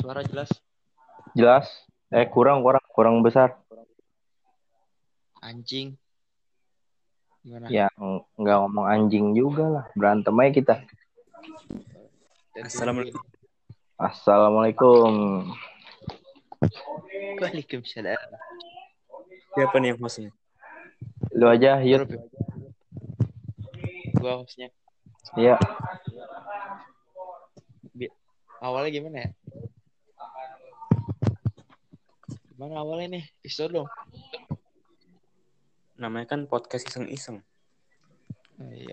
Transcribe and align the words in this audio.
Suara 0.00 0.24
jelas. 0.24 0.48
Jelas? 1.36 1.68
Eh 2.08 2.24
kurang 2.26 2.64
kurang 2.64 2.82
kurang 2.90 3.16
besar. 3.20 3.60
Anjing. 5.44 6.00
Gimana? 7.44 7.68
Ya 7.68 7.92
ng- 8.00 8.24
nggak 8.40 8.56
ngomong 8.64 8.86
anjing 8.88 9.36
juga 9.36 9.64
lah. 9.68 9.84
Berantem 9.92 10.34
aja 10.40 10.50
kita. 10.56 10.74
Assalamualaikum. 12.64 13.20
Assalamualaikum. 14.00 15.12
Waalaikumsalam. 17.40 18.20
Siapa 19.56 19.76
nih 19.80 19.92
yang 19.92 20.00
hostnya? 20.00 20.30
Lu 21.32 21.48
aja, 21.48 21.80
Yud. 21.80 22.08
Gua 24.20 24.44
hostnya. 24.44 24.68
Iya. 25.36 25.56
Awalnya 28.60 28.90
gimana 28.92 29.16
ya? 29.24 29.28
Gimana 32.60 32.84
awalnya 32.84 33.16
nih? 33.16 33.24
Episode 33.40 33.72
dong. 33.72 33.88
Namanya 35.96 36.36
kan 36.36 36.44
podcast 36.44 36.92
iseng-iseng. 36.92 37.40
Iya. 38.60 38.92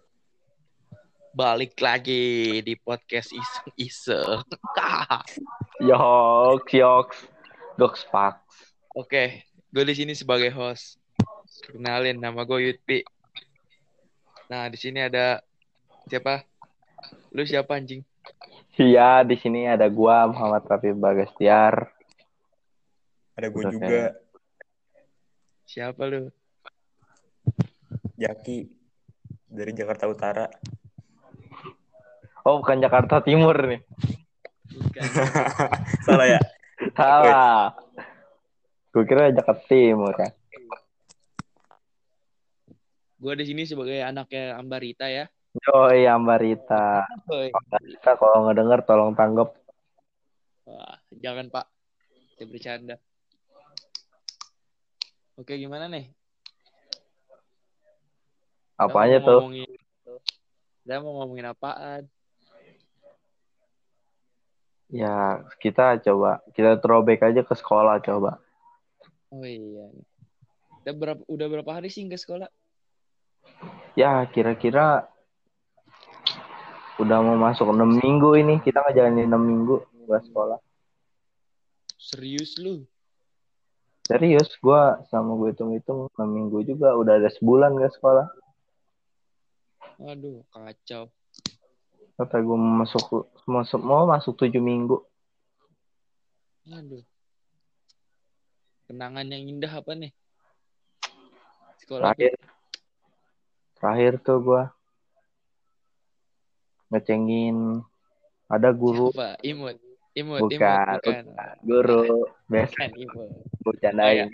Balik 1.36 1.76
lagi 1.84 2.64
di 2.64 2.80
podcast 2.80 3.36
iseng-iseng. 3.36 4.48
Yoks, 5.84 6.72
yoks. 6.80 7.18
Doks 7.76 8.08
pak. 8.08 8.40
Oke, 8.96 9.44
gue 9.76 9.84
di 9.84 10.00
sini 10.00 10.16
sebagai 10.16 10.48
host. 10.56 10.96
Kenalin 11.68 12.24
nama 12.24 12.48
gue 12.48 12.72
Yutpi. 12.72 13.04
Nah, 14.48 14.72
di 14.72 14.80
sini 14.80 15.04
ada 15.04 15.44
siapa? 16.08 16.40
Lu 17.36 17.44
siapa 17.44 17.76
anjing? 17.76 18.00
Iya, 18.80 19.28
di 19.28 19.36
sini 19.36 19.68
ada 19.68 19.92
gua 19.92 20.24
Muhammad 20.32 20.64
Rafi 20.72 20.96
Bagastiar. 20.96 21.97
Ada 23.38 23.48
gue 23.48 23.64
juga, 23.70 23.86
kayak- 23.86 24.16
Siapa 25.68 26.04
lu? 26.10 26.32
Jaki 28.18 28.66
dari 29.46 29.72
Jakarta 29.72 30.10
Utara. 30.10 30.46
Oh, 32.42 32.64
bukan 32.64 32.80
Jakarta 32.80 33.22
Timur 33.22 33.54
nih. 33.54 33.82
Bukan. 34.74 35.02
Salah 36.08 36.28
ya? 36.28 36.40
Salah. 36.96 37.76
Gue 38.90 39.04
kira 39.06 39.30
Jakarta 39.30 39.62
Timur 39.68 40.14
kan. 40.14 40.32
gue 43.18 43.34
di 43.34 43.50
sini 43.50 43.66
sebagai 43.66 43.98
anaknya 44.00 44.56
Ambarita 44.56 45.10
ya. 45.10 45.26
Yoi, 45.58 46.06
Ambarita. 46.06 47.02
Woi. 47.26 47.50
Ambarita 47.50 48.14
kalau 48.14 48.46
ngedenger 48.46 48.80
tolong 48.86 49.18
tanggap. 49.18 49.58
Wah, 50.70 51.02
jangan 51.18 51.50
Pak. 51.50 51.66
Saya 52.38 52.46
bercanda. 52.46 52.96
Oke, 55.38 55.54
gimana 55.54 55.86
nih? 55.86 56.10
Apanya 58.74 59.22
tuh? 59.22 59.46
ngomongin- 59.46 59.78
Kita 60.82 61.04
mau 61.04 61.22
ngomongin 61.22 61.46
apaan? 61.52 62.04
Ya, 64.90 65.44
kita 65.60 66.00
coba. 66.02 66.40
Kita 66.56 66.80
throwback 66.82 67.22
aja 67.28 67.46
ke 67.46 67.54
sekolah 67.54 68.00
coba. 68.02 68.40
Oh 69.30 69.44
iya. 69.44 69.92
Kita 70.82 70.96
berapa, 70.96 71.22
udah 71.28 71.48
berapa 71.52 71.72
hari 71.76 71.92
sih 71.92 72.08
nggak 72.08 72.22
sekolah? 72.24 72.50
Ya, 73.94 74.24
kira-kira 74.32 75.06
udah 76.98 77.18
mau 77.22 77.36
masuk 77.38 77.68
6 77.70 78.00
minggu 78.00 78.40
ini. 78.40 78.58
Kita 78.64 78.80
ngejalanin 78.88 79.28
6 79.28 79.44
minggu 79.44 79.76
buat 80.08 80.24
sekolah. 80.24 80.58
Serius 82.00 82.56
lu? 82.58 82.88
Serius, 84.08 84.48
gua 84.64 85.04
sama 85.12 85.36
gue 85.36 85.52
hitung-hitung 85.52 86.08
6 86.16 86.24
minggu 86.24 86.64
juga. 86.64 86.96
Udah 86.96 87.20
ada 87.20 87.28
sebulan 87.28 87.76
gak 87.76 87.92
sekolah. 88.00 88.32
Aduh, 90.00 90.48
kacau. 90.48 91.12
Kata 92.16 92.40
gue 92.40 92.56
mau 92.56 92.88
masuk, 92.88 93.28
masuk 93.44 93.82
mau 93.84 94.08
masuk 94.08 94.40
7 94.40 94.64
minggu. 94.64 95.04
Aduh. 96.72 97.04
Kenangan 98.88 99.28
yang 99.28 99.44
indah 99.44 99.84
apa 99.84 99.92
nih? 99.92 100.16
Sekolah 101.84 102.16
Terakhir, 102.16 102.34
terakhir 103.76 104.14
tuh 104.24 104.38
gua 104.40 104.64
ngecengin 106.88 107.84
ada 108.48 108.72
guru 108.72 109.12
Apa? 109.12 109.36
Imut. 109.44 109.76
Imut, 110.16 110.40
Bukan, 110.48 110.58
imut, 110.58 111.04
bukan. 111.04 111.24
guru 111.62 112.26
biasa 112.48 112.74
Bukan 112.74 112.92
imut. 112.96 113.30
Bercandain 113.68 114.32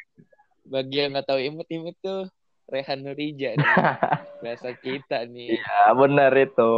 Bagi 0.64 0.96
yang 0.98 1.12
nggak 1.12 1.28
tahu 1.28 1.40
imut, 1.42 1.68
imut 1.68 1.96
tuh 2.00 2.30
Rehan 2.64 3.02
Nurija 3.02 3.52
nih. 3.54 3.60
Bahasa 4.44 4.72
kita 4.74 5.26
nih. 5.26 5.58
ya 5.58 5.92
benar 5.92 6.32
itu 6.34 6.74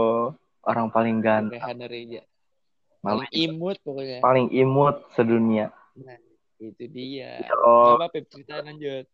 orang 0.62 0.90
paling 0.90 1.20
ganteng 1.20 1.54
Rehan 1.54 1.78
Nurija. 1.78 2.22
paling, 3.00 3.30
imut 3.32 3.78
pokoknya. 3.80 4.18
paling 4.20 4.48
imut 4.50 4.96
sedunia 5.12 5.70
Nah, 5.96 6.18
itu 6.58 6.84
dia. 6.88 7.38
oh 7.60 7.96
Apa 7.96 8.10
Pep 8.12 8.26
cerita 8.26 8.60
lanjut. 8.60 9.06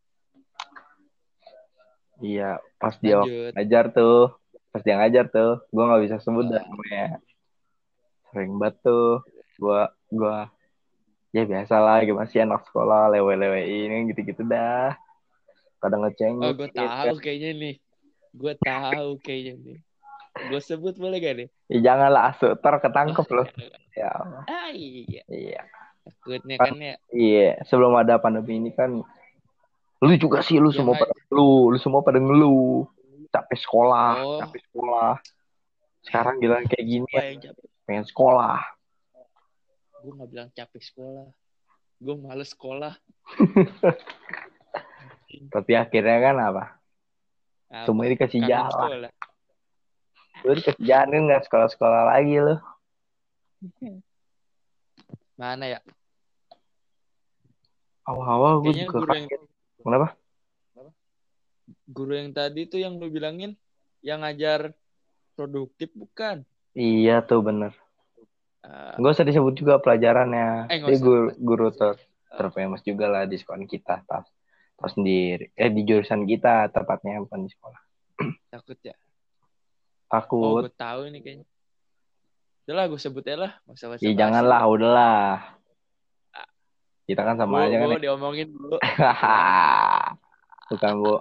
iya 2.20 2.50
pas 2.78 2.96
dia 2.96 3.20
ngajar 3.52 3.90
tuh 3.90 4.32
pas 4.70 4.80
dia 4.80 4.96
ngajar 4.96 5.26
tuh 5.28 5.60
gua 5.68 5.84
nggak 5.90 6.04
bisa 6.06 6.18
sebut 6.20 6.48
dah 6.48 6.58
Ah. 6.58 6.66
namanya 6.66 7.06
sering 8.30 8.56
banget 8.56 8.76
tuh 8.82 9.26
gua 9.58 9.90
gua 10.08 10.48
ya 11.32 11.44
biasa 11.44 11.76
lah 11.78 12.04
gimana 12.04 12.28
sih 12.28 12.40
anak 12.40 12.68
sekolah 12.68 13.08
lewe-lewe 13.10 13.62
ini 13.64 14.12
gitu-gitu 14.12 14.44
dah 14.44 14.96
kadang 15.80 16.04
ngecengin 16.04 16.44
Oh, 16.44 16.54
gue 16.54 16.70
tahu 16.70 17.16
kayaknya 17.18 17.52
nih. 17.58 17.76
Gue 18.32 18.54
tahu 18.56 19.18
kayaknya 19.20 19.54
nih. 19.60 19.78
Gue 20.48 20.60
sebut 20.62 20.96
boleh 20.96 21.18
gak 21.18 21.36
nih? 21.42 21.48
ya 21.68 21.80
janganlah 21.82 22.32
asu 22.32 22.54
ntar 22.56 22.80
ketangkep 22.80 23.28
loh 23.32 23.48
ya. 24.00 24.12
Ah 24.46 24.70
iya. 24.72 25.24
iya 25.26 25.62
Takutnya 26.02 26.56
kan 26.58 26.74
ya. 26.78 26.96
Iya, 27.10 27.62
sebelum 27.66 27.94
ada 27.94 28.18
pandemi 28.18 28.58
ini 28.58 28.72
kan 28.72 29.02
lu 30.02 30.14
juga 30.18 30.42
sih 30.42 30.58
lu 30.58 30.74
Ya, 30.74 30.82
semua 30.82 30.98
pada 30.98 31.14
ngeluh, 31.14 31.64
lu 31.70 31.78
semua 31.78 32.02
pada 32.02 32.18
ngeluh. 32.18 32.90
Capek 33.32 33.58
sekolah, 33.58 34.12
Oh. 34.18 34.40
capek 34.42 34.62
sekolah. 34.66 35.12
Sekarang 36.02 36.36
bilang 36.42 36.66
kayak 36.66 36.84
gini 36.84 37.06
capek? 37.38 37.54
pengen 37.86 38.06
sekolah. 38.06 38.60
Gue 40.02 40.12
gak 40.18 40.30
bilang 40.34 40.50
capek 40.52 40.82
sekolah. 40.82 41.30
Gue 42.02 42.16
males 42.18 42.50
sekolah. 42.50 42.94
Tapi 45.54 45.72
akhirnya 45.78 46.18
kan 46.20 46.36
apa? 46.42 46.64
Apa? 47.72 47.86
Semua 47.88 48.10
dikasih 48.10 48.42
jalan. 48.50 49.14
Lu 50.42 50.52
dikasih 50.58 50.84
jalan 50.84 51.30
nggak 51.30 51.46
sekolah-sekolah 51.46 52.02
lagi 52.10 52.36
lu. 52.42 52.58
Mana 55.40 55.70
ya? 55.70 55.80
Awal-awal 58.10 58.66
gue 58.66 58.74
juga 58.82 58.98
guru 58.98 59.14
yang 59.14 59.30
kaget. 59.30 59.42
Kenapa? 59.82 60.08
guru 61.92 62.16
yang 62.16 62.32
tadi 62.32 62.68
tuh 62.68 62.80
yang 62.80 63.00
lu 63.00 63.12
bilangin 63.12 63.56
yang 64.04 64.24
ngajar 64.24 64.76
produktif 65.36 65.92
bukan? 65.96 66.44
Iya 66.76 67.24
tuh 67.24 67.44
bener. 67.44 67.76
Ah, 68.62 68.94
Gak 68.94 69.12
usah 69.12 69.26
disebut 69.26 69.54
juga 69.54 69.78
pelajarannya. 69.78 70.70
Eh, 70.70 70.86
Dia 70.86 70.98
guru, 70.98 71.34
guru 71.36 71.68
ter 71.74 71.98
terfamous 72.30 72.82
juga 72.82 73.10
lah 73.10 73.24
di 73.26 73.36
sekolah 73.36 73.66
kita. 73.66 74.06
Tas, 74.06 74.30
tas 74.76 74.92
sendiri. 74.94 75.50
Eh 75.54 75.68
di 75.68 75.82
jurusan 75.82 76.24
kita 76.24 76.70
tepatnya 76.70 77.18
bukan 77.20 77.44
di 77.44 77.52
sekolah. 77.52 77.82
takut 78.54 78.78
ya. 78.80 78.94
Oh, 78.94 80.10
Takut. 80.12 80.62
gue 80.68 80.76
tahu 80.76 81.02
ini 81.08 81.20
kayaknya. 81.20 81.48
Udah 82.62 82.76
lah, 82.76 82.86
gue 82.86 83.00
sebut 83.00 83.24
ya 83.24 83.38
lah. 83.40 83.52
Masa 83.66 83.90
basa 83.90 84.04
Ya 84.04 84.14
janganlah, 84.14 84.62
udahlah. 84.64 85.26
Kita 87.02 87.26
kan 87.26 87.36
sama 87.36 87.60
Bu, 87.60 87.66
aja 87.66 87.76
kan. 87.76 87.88
bu, 87.90 87.92
ya. 87.92 88.02
diomongin 88.06 88.48
dulu. 88.48 88.78
Bukan 90.72 90.92
bu, 91.00 91.14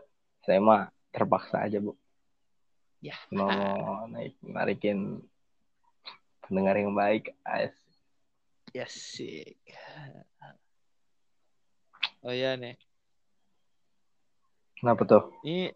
saya 0.45 0.59
mah 0.61 0.83
terpaksa 1.11 1.67
aja 1.67 1.79
bu. 1.81 1.97
Ya. 3.01 3.17
Mau 3.33 3.49
naik 4.07 4.37
narikin 4.45 5.25
pendengar 6.51 6.75
yang 6.75 6.91
baik. 6.91 7.31
As. 7.47 7.71
Ya 8.75 8.91
sih. 8.91 9.55
Oh 12.27 12.35
iya 12.35 12.59
nih. 12.59 12.75
Kenapa 14.83 15.07
tuh? 15.07 15.23
Ini 15.47 15.71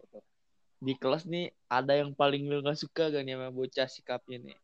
di 0.83 0.93
kelas 0.99 1.23
nih 1.23 1.55
ada 1.71 1.95
yang 1.95 2.11
paling 2.11 2.51
lu 2.51 2.59
gak 2.59 2.75
suka 2.75 3.07
gak 3.07 3.23
nih 3.23 3.39
sama 3.39 3.49
bocah 3.55 3.87
sikapnya 3.87 4.37
nih? 4.51 4.57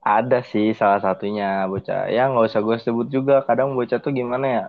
Ada 0.00 0.40
sih 0.40 0.72
salah 0.72 1.04
satunya 1.04 1.68
bocah. 1.68 2.08
Ya 2.08 2.24
nggak 2.32 2.48
usah 2.48 2.64
gue 2.64 2.76
sebut 2.80 3.06
juga. 3.12 3.44
Kadang 3.44 3.76
bocah 3.76 4.00
tuh 4.00 4.16
gimana 4.16 4.46
ya? 4.48 4.66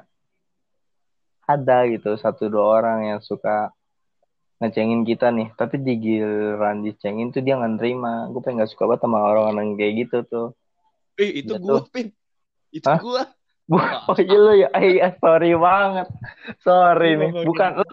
Ada 1.47 1.87
gitu 1.87 2.19
satu 2.19 2.51
dua 2.51 2.83
orang 2.83 2.99
yang 3.15 3.19
suka 3.23 3.71
ngecengin 4.61 5.01
kita 5.03 5.33
nih. 5.33 5.49
Tapi 5.57 5.75
di 5.81 5.93
giliran 5.97 6.85
dicengin 6.85 7.33
tuh 7.33 7.41
dia 7.41 7.57
nggak 7.57 7.81
nerima. 7.81 8.29
Gue 8.29 8.41
pengen 8.45 8.61
gak 8.63 8.71
suka 8.71 8.85
banget 8.87 9.01
sama 9.09 9.17
orang-orang 9.25 9.73
kayak 9.75 9.93
gitu 10.05 10.17
tuh. 10.29 10.47
Eh, 11.17 11.41
itu 11.41 11.53
gua, 11.57 11.81
tuh. 11.81 11.81
Pin. 11.89 12.07
Itu 12.69 12.87
Hah? 12.87 12.99
gua. 13.01 13.23
Bu- 13.65 13.81
Oh 14.11 14.17
iya 14.19 14.37
lu 14.37 14.51
ya, 14.57 14.69
iya 14.83 15.07
sorry 15.17 15.55
banget. 15.55 16.07
Sorry 16.61 17.17
nih, 17.17 17.31
bukan 17.41 17.71
lu, 17.81 17.87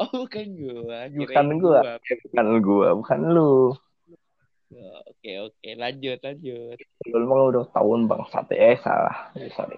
Oh, 0.00 0.08
bukan 0.24 0.46
gua. 0.56 1.10
bukan 1.12 1.46
gua, 1.60 1.80
Eh, 2.08 2.16
bukan 2.24 2.46
gua, 2.64 2.88
bukan 2.96 3.20
lu. 3.36 3.76
Oh, 4.70 5.02
Oke, 5.10 5.32
oke. 5.42 5.68
Lanjut, 5.76 6.18
lanjut. 6.22 6.78
Lu 7.10 7.26
mah 7.26 7.50
udah 7.50 7.64
tahun 7.74 8.06
bang 8.06 8.22
sate 8.30 8.54
eh 8.54 8.78
salah. 8.80 9.34
Eh, 9.34 9.50
Sorry. 9.52 9.76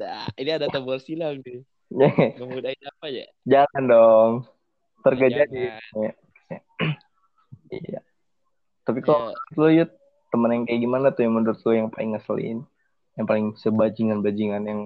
Nah, 0.00 0.26
ini 0.40 0.50
ada 0.50 0.66
tombol 0.72 0.98
silang 0.98 1.38
nih. 1.44 1.60
Ngemudahin 2.38 2.84
apa 2.84 3.06
ya? 3.08 3.26
Jangan 3.48 3.82
dong. 3.88 4.32
Tergajah 5.04 5.46
Jangan. 5.48 6.12
Iya. 7.68 8.00
Tapi 8.88 9.04
kok 9.04 9.36
Ya, 9.36 9.60
lu 9.60 9.68
Yud, 9.68 9.92
temen 10.32 10.48
yang 10.48 10.64
kayak 10.64 10.80
gimana 10.80 11.12
tuh 11.12 11.28
yang 11.28 11.36
menurut 11.36 11.60
lu 11.60 11.72
yang 11.76 11.92
paling 11.92 12.16
ngeselin? 12.16 12.64
Yang 13.12 13.26
paling 13.28 13.46
sebajingan-bajingan 13.60 14.64
yang 14.64 14.80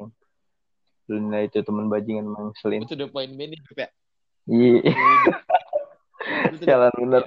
lu 1.06 1.16
nilai 1.22 1.46
itu 1.46 1.62
temen 1.62 1.86
bajingan 1.86 2.26
yang 2.26 2.50
ngeselin? 2.50 2.82
itu 2.82 3.06
man 3.14 3.30
nih, 3.38 3.60
Pep, 3.70 3.78
ya. 3.78 3.88
Iya, 4.50 4.82
jalan 6.66 6.90
bener. 6.98 7.22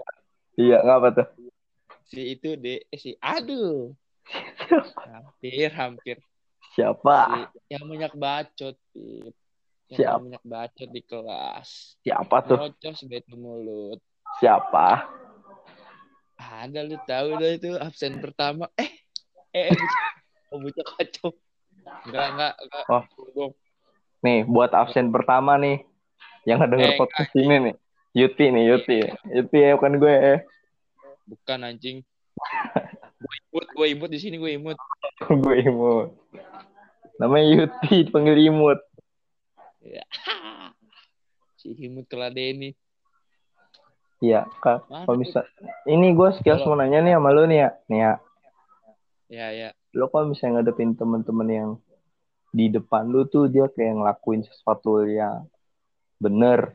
Iya, 0.60 0.83
ngapa 0.83 1.07
tuh? 1.16 1.27
si 2.06 2.38
itu 2.38 2.54
deh, 2.56 2.80
eh, 2.86 3.00
si 3.00 3.18
aduh. 3.18 3.92
Hampir, 5.06 5.69
hampir. 5.72 6.18
Siapa? 6.74 7.48
Si, 7.54 7.72
yang 7.72 7.86
banyak 7.86 8.13
bacot, 8.18 8.75
Pip. 8.92 9.36
Yang 9.85 9.99
Siap. 10.01 10.17
banyak 10.17 10.43
bacot 10.43 10.89
di 10.89 11.01
kelas. 11.05 11.69
Siapa 12.01 12.37
tuh? 12.41 12.57
Nyocos 12.57 12.99
bete 13.05 13.33
mulut. 13.37 13.99
Siapa? 14.41 15.05
Ada 16.35 16.81
lu 16.83 16.97
tahu 17.05 17.27
lo 17.37 17.47
itu 17.47 17.69
absen 17.77 18.17
pertama. 18.19 18.65
Eh, 18.75 18.91
eh, 19.53 19.71
eh 19.71 19.77
oh, 20.51 20.57
bocah 20.59 20.85
kacau. 20.97 21.29
Enggak, 22.09 22.25
enggak, 22.33 22.53
enggak. 22.59 22.83
Oh. 22.89 23.03
Nih, 24.25 24.41
buat 24.43 24.73
absen 24.73 25.13
pertama 25.13 25.55
nih. 25.61 25.85
Yang 26.49 26.65
denger 26.69 26.91
Eh, 26.93 26.97
podcast 26.97 27.31
ini 27.38 27.55
nih. 27.69 27.75
Yuti 28.15 28.45
nih, 28.49 28.63
Yuti. 28.73 28.97
Yuti 29.31 29.57
ya, 29.59 29.77
bukan 29.77 29.93
gue. 30.01 30.13
eh. 30.13 30.39
Bukan 31.25 31.59
anjing. 31.61 32.01
gue 33.21 33.35
imut, 33.49 33.67
gue 33.73 33.88
imut 33.93 34.09
di 34.09 34.19
sini 34.19 34.35
gue 34.38 34.57
imut. 34.57 34.77
gue 35.45 35.55
imut. 35.61 36.09
Namanya 37.21 37.45
Yuti, 37.47 38.09
dipanggil 38.09 38.38
imut. 38.49 38.81
Ya. 39.85 40.03
si 41.61 41.77
imut 41.85 42.09
keladeni. 42.09 42.73
Iya, 44.23 44.49
Kak. 44.63 44.89
Kalau 44.89 45.17
bisa, 45.19 45.45
ini 45.85 46.15
gue 46.15 46.29
sekilas 46.39 46.65
mau 46.65 46.79
nanya 46.79 47.03
nih 47.03 47.13
sama 47.13 47.29
lu 47.35 47.45
nih 47.45 47.59
ya. 47.61 47.69
Nih 47.91 47.99
ya, 47.99 48.13
Ya, 49.25 49.47
ya. 49.51 49.69
lu 49.97 50.05
kalau 50.13 50.31
misalnya 50.31 50.61
ngadepin 50.61 50.93
temen-temen 50.93 51.49
yang 51.49 51.69
di 52.55 52.71
depan 52.71 53.09
lu 53.09 53.25
tuh 53.27 53.51
dia 53.51 53.67
kayak 53.67 53.99
ngelakuin 53.99 54.45
sesuatu 54.45 55.03
yang 55.03 55.45
bener. 56.17 56.73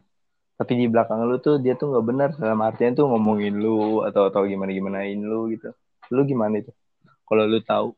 Tapi 0.61 0.77
di 0.77 0.87
belakang 0.93 1.25
lu 1.25 1.41
tuh 1.41 1.57
dia 1.57 1.79
tuh 1.79 1.95
nggak 1.95 2.07
bener. 2.07 2.31
Dalam 2.37 2.61
artian 2.61 2.93
tuh 2.93 3.09
ngomongin 3.09 3.57
lu 3.57 4.05
atau 4.05 4.29
atau 4.29 4.45
gimana 4.45 4.71
gimanain 4.77 5.17
lu 5.17 5.49
gitu. 5.51 5.73
Lu 6.13 6.27
gimana 6.29 6.61
itu? 6.61 6.71
Kalau 7.25 7.49
lu 7.49 7.63
tahu. 7.65 7.97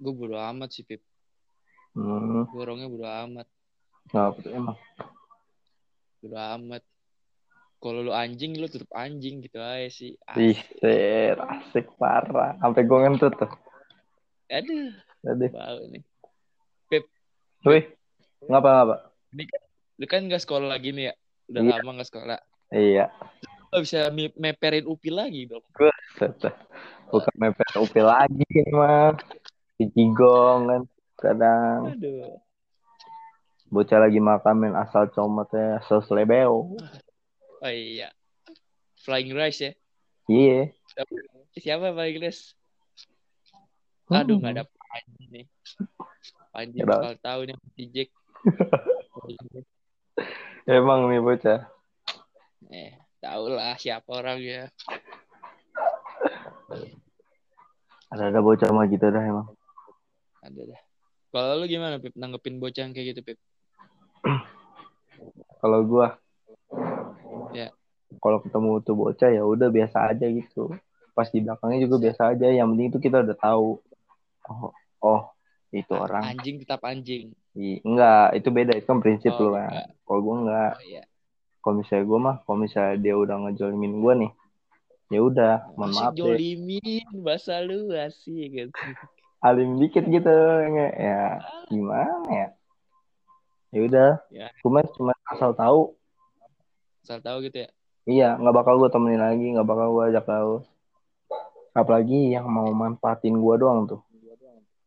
Gue 0.00 0.12
bodo 0.16 0.40
amat 0.40 0.72
sih, 0.72 0.86
Pip. 0.86 1.04
Hmm, 1.96 2.44
Gue 2.52 2.60
orangnya 2.60 2.86
bodo 2.86 3.08
amat. 3.08 3.46
nggak 4.06 4.24
apa 4.28 4.40
emang. 4.52 4.76
Bodo 6.20 6.36
amat. 6.36 6.82
Kalau 7.76 8.00
lu 8.00 8.12
anjing, 8.12 8.56
lu 8.56 8.68
tetap 8.68 8.88
anjing 8.92 9.40
gitu 9.40 9.56
aja 9.56 9.88
sih. 9.88 10.12
Ih, 10.34 10.56
set, 10.76 11.36
asik 11.36 11.88
parah. 11.96 12.56
Sampai 12.56 12.84
gue 12.84 12.98
ngentut 12.98 13.32
tuh. 13.32 13.48
Aduh, 14.48 14.92
Aduh. 15.24 15.50
bau 15.50 15.80
nih. 15.88 16.02
Wih, 17.66 17.84
ngapa 18.46 18.68
ngapa? 18.70 18.96
Lu 19.98 20.06
kan 20.06 20.28
gak 20.28 20.38
sekolah 20.38 20.70
lagi 20.70 20.92
nih 20.92 21.10
ya? 21.10 21.14
Udah 21.48 21.60
Iya. 21.62 21.72
lama 21.80 21.90
gak 21.98 22.08
sekolah. 22.12 22.38
Iya, 22.70 23.06
Lu 23.72 23.82
bisa 23.82 24.06
meperin 24.12 24.86
UPI 24.86 25.10
lagi 25.10 25.42
dong. 25.48 25.64
set. 26.14 26.38
Bukan 27.06 27.34
mepet 27.38 27.70
UP 27.74 27.94
lagi 27.98 28.46
mah. 28.70 29.14
Di 29.76 29.84
Cigong 29.90 30.60
kan. 30.66 30.82
Kadang 31.16 31.96
Aduh. 31.96 32.36
bocah 33.66 33.98
lagi 33.98 34.20
makamin 34.20 34.72
asal 34.72 35.08
comotnya 35.10 35.80
asal 35.80 36.00
selebeo. 36.00 36.76
Oh 37.58 37.72
iya. 37.72 38.12
Flying 39.00 39.32
Rice 39.32 39.60
ya? 39.62 39.72
Iya. 40.28 40.60
Siapa 41.56 41.88
Flying 41.90 42.20
Rice? 42.20 42.52
Aduh, 44.06 44.38
Hmm. 44.38 44.44
gak 44.44 44.52
ada 44.54 44.64
Panji 44.68 45.24
nih. 45.28 45.46
Panji 46.52 46.78
Nggak 46.78 46.88
bakal 46.88 47.14
tahu 47.18 47.40
nih 47.48 47.56
si 47.74 47.82
Jack. 47.90 48.08
Emang 50.66 51.08
nih 51.08 51.18
bocah. 51.18 51.60
eh, 52.68 52.92
tau 53.18 53.48
lah 53.48 53.74
siapa 53.76 54.06
orangnya. 54.10 54.70
Ada 58.06 58.30
ada 58.30 58.40
bocah 58.40 58.70
mah 58.70 58.86
gitu 58.86 59.06
dah 59.06 59.20
emang. 59.20 59.46
Ada 60.42 60.62
dah. 60.64 60.82
Kalau 61.36 61.60
lu 61.60 61.68
gimana, 61.68 62.00
Pip? 62.00 62.16
Nanggepin 62.16 62.56
bocah 62.56 62.88
yang 62.88 62.96
kayak 62.96 63.12
gitu, 63.12 63.20
Pip? 63.20 63.38
Kalau 65.60 65.84
gua 65.84 66.16
Ya. 67.52 67.68
kalau 68.24 68.40
ketemu 68.40 68.80
tuh 68.80 68.96
bocah 68.96 69.28
ya 69.28 69.44
udah 69.44 69.68
biasa 69.68 70.16
aja 70.16 70.24
gitu. 70.32 70.72
Pas 71.12 71.28
di 71.28 71.44
belakangnya 71.44 71.84
juga 71.84 71.96
biasa 72.08 72.32
aja. 72.32 72.48
Yang 72.48 72.68
penting 72.72 72.88
itu 72.88 72.98
kita 73.04 73.16
udah 73.20 73.36
tahu. 73.36 73.68
Oh, 74.48 74.72
oh 75.04 75.22
itu 75.76 75.92
orang. 75.92 76.32
Anjing 76.32 76.56
tetap 76.64 76.80
anjing. 76.88 77.36
Ih, 77.52 77.84
enggak, 77.84 78.32
itu 78.40 78.48
beda. 78.48 78.72
Itu 78.72 78.88
kan 78.88 79.00
prinsip 79.04 79.36
Oh, 79.36 79.52
lu 79.52 79.60
kan. 79.60 79.92
Kalau 80.08 80.20
gua 80.24 80.34
enggak. 80.40 80.72
Oh 80.80 80.84
iya. 80.88 81.02
Kalau 81.60 81.74
misalnya 81.84 82.04
gua 82.08 82.18
mah, 82.20 82.36
kalau 82.48 82.58
misalnya 82.64 82.96
dia 82.96 83.14
udah 83.16 83.36
ngejolimin 83.44 83.92
gua 84.00 84.12
nih, 84.16 84.32
ya 85.12 85.20
udah, 85.20 85.54
mohon 85.76 85.92
maaf 85.92 86.12
deh. 86.16 86.16
jolimin, 86.16 87.06
bahasa 87.20 87.60
lu 87.60 87.92
asik 87.92 88.48
gitu. 88.56 88.72
Alim 89.46 89.78
dikit 89.78 90.02
gitu, 90.02 90.34
nge- 90.74 90.96
ya 90.98 91.22
gimana 91.70 92.26
ya? 92.26 92.48
Ya 93.70 93.80
udah, 93.86 94.10
Ya. 94.32 94.48
cuma 94.58 94.82
cuma 94.96 95.12
asal 95.30 95.54
tahu, 95.54 95.94
Asal 97.06 97.22
tahu 97.22 97.46
gitu 97.46 97.62
ya. 97.62 97.70
iya 98.04 98.28
nggak 98.34 98.56
bakal 98.58 98.74
gua 98.82 98.90
temenin 98.90 99.22
lagi, 99.22 99.46
nggak 99.54 99.68
bakal 99.68 99.86
gua 99.94 100.10
ajak 100.10 100.26
tahu. 100.26 100.52
Apalagi 101.70 102.34
yang 102.34 102.50
mau 102.50 102.66
manfaatin 102.74 103.38
gua 103.38 103.54
doang 103.54 103.86
tuh. 103.86 104.00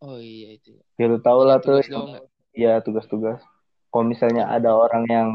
Oh 0.04 0.20
iya 0.20 0.60
itu. 0.60 0.76
Ya 1.00 1.06
lu 1.08 1.20
tau 1.24 1.48
lah 1.48 1.64
tuh, 1.64 1.80
ya 2.52 2.84
tugas-tugas. 2.84 3.40
Kalau 3.88 4.04
misalnya 4.04 4.52
ada 4.52 4.76
orang 4.76 5.04
yang 5.08 5.30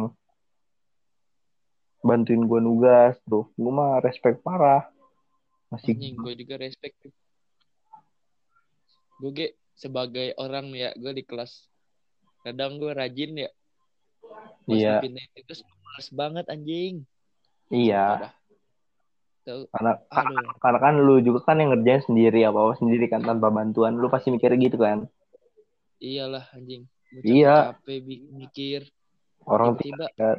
bantuin 2.04 2.44
gua 2.44 2.60
nugas 2.60 3.16
tuh, 3.24 3.48
gua 3.56 3.72
mah 3.72 3.92
respect 4.04 4.44
parah. 4.44 4.84
Masih 5.72 5.96
gue 5.96 6.32
juga 6.38 6.54
respect. 6.60 6.94
Gue 9.18 9.30
ge 9.32 9.46
sebagai 9.74 10.34
orang 10.36 10.70
ya, 10.72 10.90
gue 10.94 11.12
di 11.12 11.22
kelas 11.22 11.66
kadang 12.40 12.76
gue 12.76 12.92
rajin 12.92 13.34
ya. 13.38 13.50
Pas 14.64 14.74
Iya. 14.74 14.98
dipindahin 14.98 15.32
itu 15.36 15.52
males 15.84 16.08
banget 16.10 16.44
anjing. 16.48 16.94
iya. 17.68 18.32
Tuh, 19.44 19.68
Karena 19.68 20.00
aduh. 20.08 20.56
karena 20.56 20.78
kan 20.80 20.94
lu 20.96 21.20
juga 21.20 21.44
kan 21.44 21.60
yang 21.60 21.76
ngerjain 21.76 22.00
sendiri 22.00 22.48
apa 22.48 22.56
apa 22.64 22.74
sendiri 22.80 23.12
kan 23.12 23.20
tanpa 23.20 23.52
bantuan 23.52 23.92
lu 23.92 24.08
pasti 24.08 24.32
mikir 24.32 24.56
gitu 24.56 24.80
kan 24.80 25.04
Iyalah 26.00 26.48
anjing. 26.56 26.88
Iya. 27.20 27.76
Capek 27.76 28.00
mikir. 28.32 28.80
orang 29.44 29.76
Tiba-tiba 29.76 30.06
tidak 30.16 30.36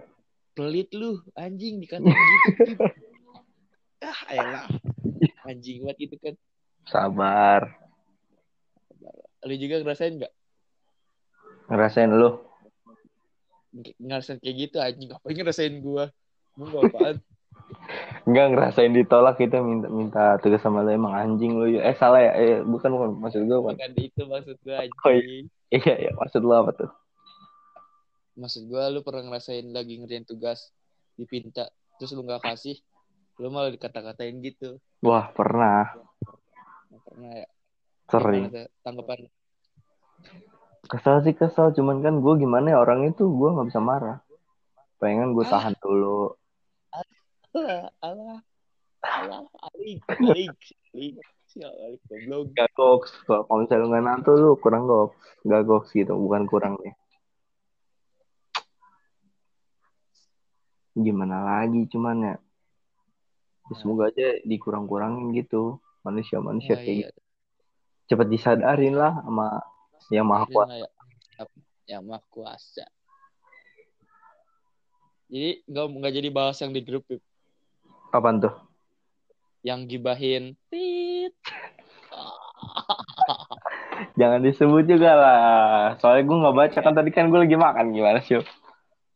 pelit 0.58 0.89
lu 0.98 1.22
anjing 1.38 1.77
dikatain 1.86 2.10
gitu. 2.10 2.50
Pip. 2.65 2.79
ah, 4.10 4.20
elah. 4.34 4.65
Anjing 5.46 5.86
banget 5.86 5.98
gitu 6.10 6.15
kan. 6.17 6.34
sabar 6.86 7.77
Lu 9.45 9.53
juga 9.55 9.75
ngerasain 9.81 10.17
nggak? 10.17 10.33
ngerasain 11.65 12.09
lu? 12.09 12.29
Ng- 13.73 13.97
Ngerasain 13.97 14.37
kayak 14.37 14.55
gitu 14.57 14.77
anjing. 14.77 15.09
Apa 15.13 15.25
ngerasain 15.27 15.75
gua? 15.81 16.09
Mau 16.57 16.69
gua 16.69 16.81
apaan? 16.85 17.17
nggak 18.29 18.47
ngerasain 18.53 18.93
ditolak 18.93 19.37
kita 19.37 19.61
minta 19.61 19.87
minta 19.89 20.23
tugas 20.41 20.61
sama 20.61 20.81
lu. 20.81 20.93
Emang 20.93 21.13
anjing 21.13 21.57
lu. 21.57 21.77
Eh 21.77 21.93
salah 21.97 22.21
ya? 22.21 22.31
Eh 22.37 22.55
bukan 22.61 22.89
bukan. 22.93 23.09
Maksud 23.21 23.41
gue 23.45 23.57
bukan. 23.57 23.73
Bukan 23.77 23.91
itu 23.97 24.21
maksud 24.25 24.57
gua 24.61 24.75
Oh, 24.81 25.09
anjing. 25.13 25.45
iya 25.69 25.93
iya. 25.97 26.11
Maksud 26.13 26.41
lu 26.41 26.53
apa 26.53 26.71
tuh? 26.73 26.89
Maksud 28.35 28.65
gua 28.65 28.89
lu 28.89 29.01
pernah 29.01 29.29
ngerasain 29.29 29.65
lagi 29.69 30.01
ngerjain 30.01 30.25
tugas 30.25 30.69
dipinta 31.15 31.69
terus 31.97 32.13
lu 32.13 32.25
nggak 32.25 32.43
kasih? 32.43 32.77
Lu 33.37 33.49
malah 33.49 33.69
dikata-katain 33.69 34.37
gitu. 34.41 34.77
Wah 35.01 35.29
pernah. 35.33 35.91
Pernah 37.05 37.31
ya 37.35 37.47
sering 38.09 38.51
tanggapan 38.85 39.29
kesel 40.85 41.17
sih 41.25 41.33
kesel 41.33 41.74
cuman 41.74 42.01
kan 42.05 42.21
gue 42.21 42.33
gimana 42.38 42.74
ya 42.74 42.77
orang 42.81 43.09
itu 43.09 43.25
gue 43.25 43.50
nggak 43.50 43.67
bisa 43.74 43.81
marah 43.81 44.21
pengen 45.01 45.33
gue 45.33 45.45
tahan 45.45 45.74
dulu 45.81 46.33
alah 47.55 47.89
alah 48.01 48.39
alah 49.01 49.43
alik 49.74 50.01
alik 50.21 50.53
goblok. 51.55 52.51
Gak 52.55 52.71
goks. 52.75 53.12
Kalau 53.24 53.47
misalnya 53.63 53.83
lu 53.83 53.88
nggak 53.91 54.03
nato 54.03 54.31
lu 54.35 54.51
kurang 54.59 54.83
goks. 54.88 55.15
Gak 55.47 55.63
goks 55.63 55.89
gitu, 55.95 56.13
bukan 56.15 56.43
kurang 56.50 56.75
nih. 56.83 56.95
Gimana 60.95 61.43
lagi 61.43 61.88
cuman 61.91 62.17
ya. 62.24 62.35
Ya, 63.65 63.74
Semoga 63.81 64.13
aja 64.13 64.39
dikurang-kurangin 64.45 65.33
gitu. 65.35 65.79
Manusia-manusia 66.05 66.77
Nah, 66.77 66.83
kayak 66.85 66.95
iya. 66.95 67.07
gitu. 67.09 67.21
Cepet 68.05 68.27
disadarin 68.29 68.95
lah 68.95 69.13
sama 69.25 69.47
yang 70.13 70.25
maha 70.29 70.45
kuasa. 70.45 70.74
ya. 70.77 70.89
Yang 71.85 72.03
maha 72.05 72.21
kuasa. 72.29 72.85
Jadi 75.25 75.65
nggak 75.65 75.85
nggak 75.89 76.13
jadi 76.13 76.29
bahas 76.29 76.57
yang 76.62 76.71
di 76.71 76.81
grup 76.85 77.03
Pip. 77.09 77.19
Kapan 78.13 78.39
tuh? 78.39 78.53
yang 79.65 79.89
gibahin 79.89 80.53
tit. 80.69 81.33
Jangan 84.21 84.45
disebut 84.45 84.85
juga 84.85 85.12
lah. 85.17 85.97
Soalnya 85.97 86.24
gue 86.29 86.38
nggak 86.38 86.55
baca 86.55 86.79
kan 86.85 86.93
tadi 86.93 87.09
kan 87.09 87.33
gue 87.33 87.41
lagi 87.41 87.57
makan 87.57 87.89
gimana 87.89 88.21
sih? 88.21 88.38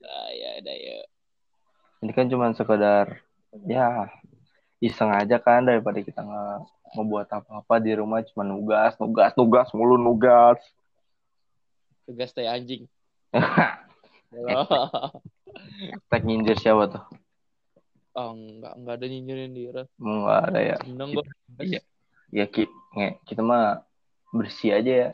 Ah, 0.01 0.29
ya 0.33 0.49
udah 0.65 0.75
ya. 0.75 0.97
Ini 2.01 2.11
kan 2.17 2.25
cuma 2.33 2.49
sekedar 2.57 3.21
ya 3.69 4.09
iseng 4.79 5.11
aja 5.11 5.35
kan 5.39 5.67
daripada 5.67 5.99
kita 5.99 6.23
nggak 6.23 6.59
membuat 6.95 7.27
apa-apa 7.29 7.83
di 7.83 7.91
rumah 7.93 8.23
cuma 8.25 8.47
nugas, 8.47 8.95
nugas, 8.97 9.35
nugas 9.35 9.67
mulu 9.75 9.99
nugas. 9.99 10.57
Tugas 12.07 12.31
teh 12.33 12.47
anjing. 12.47 12.87
Tag 16.09 16.21
nyindir 16.25 16.57
siapa 16.57 16.89
tuh? 16.89 17.03
oh, 18.17 18.33
enggak 18.35 18.73
enggak 18.75 18.95
ada 18.99 19.05
nyinyirin 19.05 19.53
dia. 19.53 19.85
Nggak 19.95 20.41
ada 20.51 20.59
ya. 20.59 20.77
Seneng 20.81 21.09
gua. 21.13 21.23
Iya. 21.61 21.81
Ya 22.29 22.45
ki, 22.45 22.69
nge- 22.97 23.17
kita 23.25 23.41
mah 23.41 23.85
bersih 24.33 24.75
aja 24.75 24.91
ya. 24.91 25.09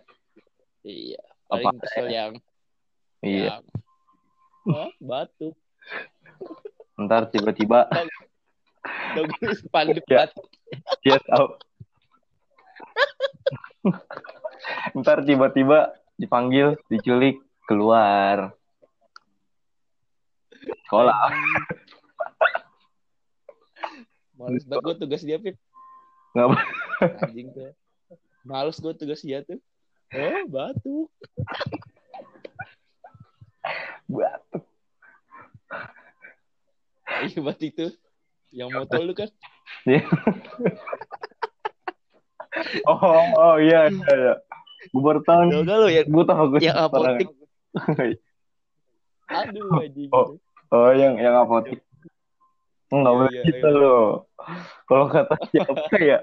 Iya. 0.83 1.21
Apa 1.51 1.69
kesel 1.79 2.07
yang 2.11 2.33
Iya. 3.21 3.59
yang 3.59 3.63
Hah? 4.65 4.89
batu. 4.97 5.53
Ntar 6.97 7.29
tiba-tiba 7.29 7.85
Dogri 9.15 9.53
spanduk 9.57 10.05
Ya. 10.07 10.27
batu. 10.27 10.41
dia 11.01 11.17
tahu. 11.29 11.47
Ntar 14.97 15.21
tiba-tiba 15.23 15.93
dipanggil, 16.17 16.77
diculik, 16.89 17.41
keluar. 17.69 18.53
Sekolah. 20.85 21.29
Males 24.35 24.63
banget 24.67 24.83
gue 24.83 24.95
tugas 25.05 25.21
dia, 25.23 25.37
Pip. 25.39 25.55
Nggak 26.35 26.45
apa. 26.49 26.57
Anjing 27.29 27.47
tuh. 27.53 27.71
Males 28.43 28.77
gue 28.77 28.93
tugas 28.97 29.21
dia 29.21 29.39
tuh. 29.45 29.59
Oh, 30.13 30.41
batu. 30.49 30.95
Batuk. 34.05 34.63
Iya, 37.25 37.39
batu 37.41 37.63
itu. 37.65 37.85
Yang 38.55 38.69
motor 38.71 38.99
lu 39.03 39.13
kan. 39.13 39.29
Dia- 39.83 40.07
oh, 42.87 43.03
oh 43.35 43.55
iya, 43.59 43.91
iya, 43.91 44.13
iya. 44.15 44.33
Gue 44.89 45.01
baru 45.03 45.19
tahu 45.27 45.41
nih. 45.51 45.59
Lu 45.67 45.87
ya. 45.91 46.01
Gue 46.07 46.23
tahu 46.23 46.43
gue 46.55 46.59
Yang 46.63 46.77
apotik. 46.87 47.27
Aduh, 49.27 49.83
anjing. 49.83 50.09
Oh. 50.15 50.39
Oh, 50.71 50.89
yang 50.95 51.19
yang 51.19 51.35
apotik. 51.35 51.83
Enggak 52.93 53.11
Iya, 53.11 53.19
boleh 53.19 53.31
iya, 53.33 53.43
gitu 53.49 53.67
iya. 53.67 53.81
loh. 53.81 54.07
Kalau 54.87 55.05
kata 55.11 55.35
siapa 55.51 55.97
ya? 55.99 56.19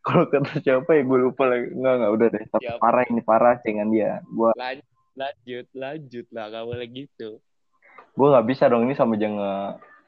Kalau 0.00 0.24
kata 0.30 0.52
siapa 0.64 0.90
ya 0.96 1.02
gue 1.04 1.18
lupa 1.20 1.44
lagi. 1.50 1.68
Enggak, 1.74 1.94
enggak 2.00 2.12
udah 2.16 2.26
deh. 2.32 2.44
Tapi 2.48 2.62
Siapa? 2.64 2.80
parah 2.80 3.04
ini 3.04 3.20
parah 3.20 3.54
cengan 3.60 3.88
dia. 3.92 4.24
Gue 4.24 4.50
Lanjut, 4.56 4.86
lanjut, 5.18 5.66
lanjut 5.76 6.26
lah. 6.32 6.44
Gak 6.48 6.64
boleh 6.64 6.88
gitu. 6.88 7.30
gue 8.10 8.26
nggak 8.26 8.48
bisa 8.50 8.66
dong 8.66 8.84
ini 8.90 8.94
sama 8.98 9.14
aja 9.14 9.30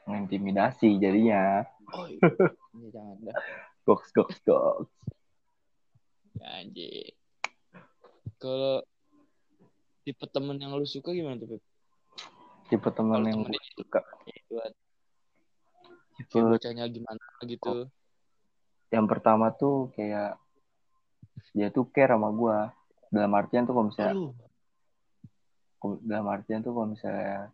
nge 0.03 0.15
ngintimidasi 0.19 0.99
jadinya. 0.99 1.63
Oh, 1.95 2.05
iya. 2.09 2.19
Ini 2.75 2.87
jangan 2.91 3.15
dah. 3.23 3.35
Goks 3.87 4.09
goks 4.11 4.37
goks. 4.43 4.91
Anjing. 6.41 7.13
Kalau 8.41 8.83
tipe 10.03 10.25
temen 10.27 10.59
yang 10.59 10.75
lu 10.75 10.83
suka 10.83 11.15
gimana 11.15 11.39
tuh? 11.39 11.61
Tipe 12.67 12.89
teman 12.91 13.23
Kalau 13.23 13.29
yang 13.31 13.39
temen 13.47 13.55
gue 13.55 13.63
suka. 13.79 14.01
Itu. 14.27 14.55
Tipe 16.19 16.37
bocahnya 16.43 16.85
gimana 16.91 17.23
gitu. 17.47 17.87
yang 18.93 19.09
pertama 19.09 19.49
tuh 19.49 19.89
kayak 19.97 20.37
dia 21.57 21.73
tuh 21.73 21.87
care 21.89 22.13
sama 22.13 22.29
gue. 22.29 22.57
Dalam 23.13 23.31
artian 23.37 23.65
tuh 23.65 23.73
kalau 23.77 23.87
misalnya 23.89 24.13
Aduh. 24.17 24.33
dalam 26.01 26.27
artian 26.29 26.61
tuh 26.65 26.73
kalau 26.73 26.87
misalnya 26.89 27.53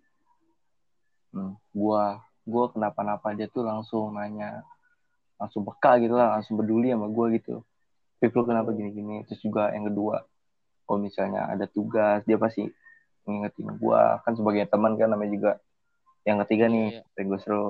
hmm, 1.36 1.54
gua 1.76 2.24
gua 2.50 2.74
kenapa-napa 2.74 3.38
dia 3.38 3.46
tuh 3.46 3.62
langsung 3.62 4.18
nanya 4.18 4.66
langsung 5.38 5.64
peka 5.64 6.02
gitu 6.02 6.18
lah 6.18 6.36
langsung 6.42 6.58
peduli 6.58 6.90
sama 6.92 7.08
gua 7.08 7.30
gitu 7.32 7.62
Pip 8.20 8.36
lu 8.36 8.44
kenapa 8.44 8.76
gini-gini 8.76 9.24
terus 9.24 9.40
juga 9.40 9.72
yang 9.72 9.88
kedua 9.88 10.28
kalau 10.84 11.00
misalnya 11.00 11.48
ada 11.48 11.70
tugas 11.70 12.26
dia 12.26 12.36
pasti 12.36 12.68
ngingetin 13.24 13.78
gua 13.78 14.20
kan 14.26 14.34
sebagai 14.36 14.66
teman 14.68 14.98
kan 14.98 15.08
namanya 15.08 15.32
juga 15.32 15.52
yang 16.28 16.42
ketiga 16.44 16.68
Iya, 16.68 16.74
nih 16.74 16.88
iya. 17.00 17.02
Rego 17.16 17.38
seru 17.40 17.66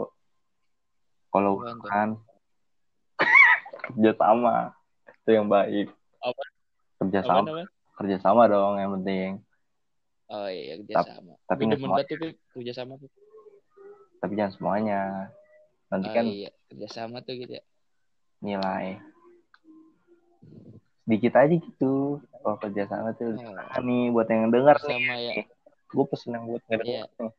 kalau 1.30 1.62
kan 1.86 2.18
kerja 3.94 4.12
sama 4.18 4.74
itu 5.22 5.30
yang 5.30 5.46
baik 5.46 5.88
Apa? 6.24 6.44
kerja 7.04 7.20
sama 7.22 7.48
kerja 8.00 8.18
sama 8.18 8.44
dong 8.50 8.80
yang 8.80 8.92
penting 8.98 9.44
Oh 10.30 10.46
iya, 10.46 10.78
kerja 10.78 10.94
Tap- 11.02 11.10
sama. 11.18 11.34
tapi 11.50 11.66
Gue 11.66 11.70
nggak 11.74 11.82
semua-. 11.82 12.38
Kerja 12.54 12.74
sama. 12.78 12.94
Tapi 14.20 14.36
jangan 14.36 14.54
semuanya 14.56 15.00
nanti 15.90 16.08
Oh 16.08 16.14
kan 16.14 16.26
iya, 16.28 16.50
kerja 16.70 16.88
sama 16.92 17.24
tuh 17.24 17.34
gitu 17.40 17.54
ya. 17.60 17.64
nilai 18.40 19.00
sedikit 21.04 21.34
aja 21.42 21.56
gitu 21.58 22.22
kalau 22.40 22.58
kerja 22.62 22.84
sama 22.86 23.12
tuh 23.18 23.34
Oh, 23.36 23.52
Nah, 23.52 23.82
nih 23.82 24.14
buat 24.14 24.28
yang 24.30 24.54
dengar 24.54 24.78
nih 24.78 24.94
sama 24.94 25.16
ya. 25.18 25.34
gue 25.90 26.06
pesen 26.06 26.38
yang 26.38 26.46
buat 26.46 26.62
ngedenger 26.70 26.86
Iya. 26.86 27.04
nih 27.18 27.32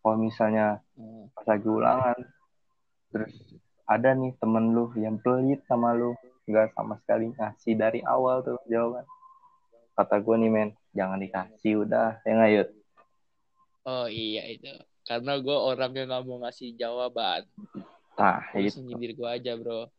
kalau 0.00 0.16
misalnya 0.16 0.66
Hmm. 0.96 1.28
pas 1.32 1.46
lagi 1.48 1.68
ulangan 1.68 2.16
terus 3.10 3.32
ada 3.84 4.10
nih 4.14 4.32
temen 4.38 4.76
lu 4.76 4.92
yang 4.96 5.16
pelit 5.18 5.60
sama 5.66 5.92
lu 5.96 6.14
nggak 6.46 6.72
sama 6.76 7.00
sekali 7.00 7.32
ngasih 7.34 7.74
dari 7.74 8.00
awal 8.04 8.40
tuh 8.44 8.60
jawaban 8.68 9.04
kata 9.96 10.16
gue 10.20 10.36
nih 10.40 10.50
men 10.52 10.70
jangan 10.92 11.18
dikasih 11.20 11.84
udah 11.84 12.18
ya 12.24 12.32
nggak 12.32 12.50
Yud? 12.54 12.68
Oh 13.84 14.06
iya 14.08 14.44
itu. 14.52 14.68
Karena 15.10 15.32
gue 15.36 15.56
orang 15.56 15.90
yang 15.90 16.06
gak 16.08 16.22
mau 16.22 16.38
ngasih 16.38 16.78
jawaban. 16.78 17.42
nah 18.14 18.38
Terus 18.52 18.76
itu 18.76 18.86
nyindir 18.86 19.12
gue 19.12 19.26
aja, 19.26 19.58
bro. 19.58 19.90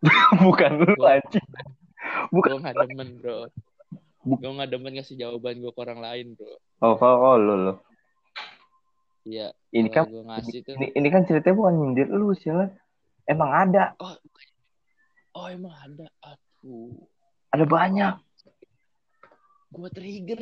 bukan 0.42 0.70
lu 0.78 0.92
Gua- 0.94 1.18
anjing 1.18 1.44
bukan 2.30 2.50
Gue 2.52 2.62
gak 2.62 2.76
demen, 2.80 3.08
bro. 3.18 3.38
Gue 4.24 4.50
gak 4.50 4.70
demen 4.70 4.92
ngasih 4.94 5.14
jawaban 5.14 5.60
gue 5.60 5.68
ke 5.68 5.80
orang 5.82 6.00
lain, 6.00 6.26
bro. 6.32 6.56
oh 6.78 6.94
oh, 6.94 7.16
oh 7.26 7.36
lu 7.36 7.54
lu 7.62 7.74
Iya. 9.24 9.50
ini 9.70 9.90
kan 9.90 10.06
ngasih 10.06 10.62
tuh. 10.62 10.72
ini, 10.74 10.94
ini 10.94 11.08
kan 11.10 11.26
ceritanya 11.26 11.52
bukan 11.52 11.74
nyindir 11.76 12.08
lu 12.08 12.30
sih 12.32 12.46
emang 13.26 13.50
ada 13.50 13.92
Oh 15.34 15.50
emang 15.50 15.74
ada. 15.74 16.06
Aduh. 16.22 16.94
ada 17.50 17.64
banyak 17.66 18.14
Gue 19.68 19.90
trigger. 19.90 20.40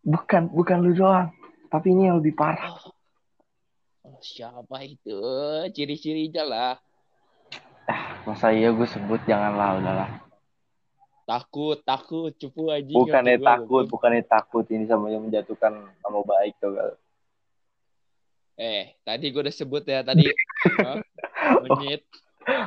bukan 0.00 0.48
bukan 0.48 0.78
lu 0.80 0.96
doang 0.96 1.30
tapi 1.68 1.92
ini 1.92 2.08
yang 2.08 2.18
lebih 2.18 2.32
parah 2.32 2.72
Oh. 2.72 2.90
Oh 4.04 4.18
siapa 4.20 4.84
itu? 4.84 5.18
Ciri-cirinya 5.72 6.44
lah. 6.44 6.74
masa 8.24 8.48
iya 8.48 8.72
gue 8.72 8.88
sebut 8.88 9.20
janganlah 9.28 9.76
udahlah 9.76 10.10
Takut, 11.24 11.76
takut. 11.84 12.32
Cupu 12.32 12.68
aja. 12.68 12.88
bukannya 12.88 13.36
takut 13.36 13.84
bukannya 13.88 14.24
takut 14.24 14.64
ini 14.68 14.84
sama 14.84 15.08
yang 15.08 15.24
menjatuhkan 15.24 15.72
nama 16.00 16.20
baik 16.20 16.56
tuh 16.56 16.72
Gal. 16.72 16.90
Eh, 18.54 18.94
tadi 19.02 19.28
gue 19.28 19.40
udah 19.40 19.52
sebut 19.52 19.82
ya. 19.82 20.00
Tadi. 20.00 20.30
Hah? 20.84 21.00
Monyet. 21.60 22.04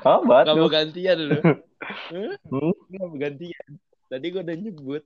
Mau 0.04 0.20
batu 0.26 0.66
gantian 0.68 1.18
lu. 1.18 1.40
Hah? 1.42 1.58
Hmm? 2.12 2.74
Gak 2.92 3.00
mau 3.00 3.16
gantian. 3.16 3.70
Tadi 4.10 4.26
gue 4.28 4.42
udah 4.44 4.58
nyebut. 4.58 5.04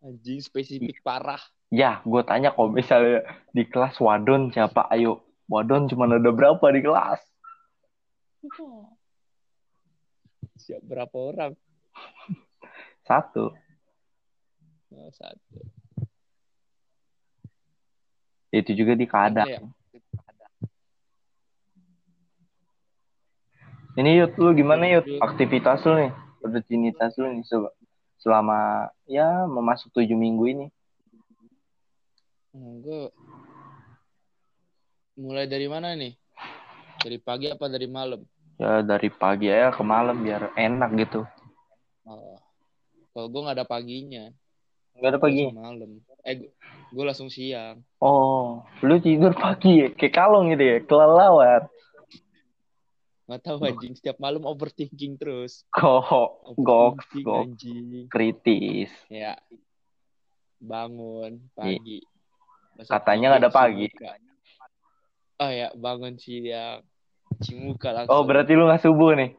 Anjing 0.00 0.38
spesifik 0.38 1.00
parah. 1.02 1.40
Ya 1.72 2.04
gue 2.04 2.22
tanya 2.28 2.52
kok 2.52 2.68
misalnya 2.68 3.24
di 3.50 3.64
kelas 3.64 3.96
wadon 3.96 4.52
siapa 4.52 4.84
ayo 4.92 5.24
wadon 5.48 5.88
cuma 5.88 6.04
ada 6.04 6.28
berapa 6.28 6.60
di 6.68 6.84
kelas 6.84 7.20
Siap 10.60 10.82
berapa 10.84 11.16
orang? 11.16 11.52
satu 13.02 13.56
Oh, 14.92 15.08
satu. 15.16 15.56
itu 18.52 18.76
juga 18.76 18.92
di 18.92 19.08
kadang 19.08 19.48
Ada 19.48 19.56
ya? 19.56 19.60
Ini 23.92 24.10
Yud, 24.20 24.32
lu 24.36 24.52
gimana 24.52 24.84
Yud? 24.88 25.04
Aktivitas 25.20 25.84
lu 25.88 25.96
nih, 25.96 26.12
rutinitas 26.44 27.12
lu 27.16 27.28
nih 27.32 27.44
sel- 27.44 27.72
selama 28.20 28.88
ya 29.04 29.44
memasuk 29.48 29.92
tujuh 29.92 30.16
minggu 30.16 30.44
ini. 30.48 30.66
Hmm, 32.52 32.84
gue 32.84 33.08
mulai 35.16 35.48
dari 35.48 35.64
mana 35.72 35.96
nih? 35.96 36.12
Dari 37.00 37.16
pagi 37.16 37.48
apa 37.48 37.64
dari 37.72 37.88
malam? 37.88 38.20
Ya 38.60 38.84
dari 38.84 39.08
pagi 39.08 39.48
ya 39.48 39.72
ke 39.72 39.80
malam 39.80 40.20
biar 40.20 40.52
enak 40.52 40.90
gitu. 41.00 41.24
Oh. 42.04 42.36
Kalau 43.12 43.28
gue 43.32 43.40
nggak 43.44 43.56
ada 43.56 43.68
paginya, 43.68 44.28
Enggak 44.92 45.16
ada 45.16 45.20
pagi. 45.20 45.48
malam. 45.48 46.00
Eh, 46.28 46.52
gue 46.92 47.04
langsung 47.04 47.32
siang. 47.32 47.80
Oh, 48.00 48.64
lu 48.84 49.00
tidur 49.00 49.32
pagi 49.32 49.84
ya? 49.84 49.88
Kayak 49.96 50.12
kalong 50.12 50.52
gitu 50.52 50.64
ya, 50.64 50.76
kelelawar. 50.84 51.72
Nggak 53.28 53.42
tahu 53.48 53.64
anjing, 53.64 53.96
setiap 53.96 54.20
malam 54.20 54.44
overthinking 54.44 55.16
terus. 55.16 55.64
Kok, 55.72 56.56
gok, 56.60 57.00
gok, 57.24 57.48
kritis. 58.12 58.92
Ya. 59.08 59.40
Bangun 60.60 61.48
pagi. 61.56 62.11
Masa 62.72 62.90
Katanya 62.98 63.26
nggak 63.30 63.42
ada 63.42 63.52
pagi. 63.52 63.86
Oh 65.38 65.50
ya, 65.50 65.68
bangun 65.74 66.14
siang. 66.16 66.80
Cuci 67.32 67.52
muka 67.56 67.90
langsung. 67.90 68.12
Oh, 68.12 68.22
berarti 68.22 68.52
lu 68.54 68.64
gak 68.64 68.80
subuh 68.80 69.16
nih? 69.16 69.34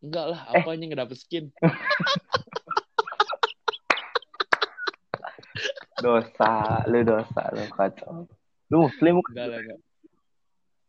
Enggak 0.00 0.26
lah, 0.32 0.40
Eh. 0.50 0.62
apanya 0.62 0.84
nggak 0.88 1.02
dapet 1.04 1.18
skin. 1.18 1.44
Dosa, 6.00 6.80
lu 6.88 7.04
dosa, 7.04 7.42
lu 7.52 7.64
kacau. 7.68 8.24
Lu 8.72 8.88
muslim 8.88 9.20
bukan? 9.20 9.32
Enggak 9.34 9.46
lah, 9.46 9.58
enggak. 9.60 9.78